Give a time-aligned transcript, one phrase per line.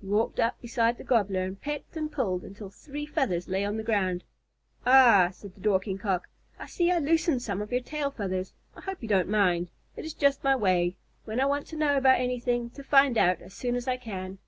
[0.00, 3.76] He walked up beside the Gobbler and pecked and pulled until three feathers lay on
[3.76, 4.24] the ground.
[4.86, 6.26] "Ah," said the Dorking Cock,
[6.58, 8.54] "I see I loosened some of your tail feathers.
[8.74, 9.70] I hope you don't mind.
[9.94, 10.96] It is just my way,
[11.26, 14.38] when I want to know about anything, to find out as soon as I can."